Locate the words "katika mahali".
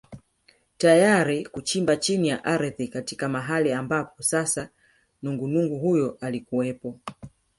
2.87-3.73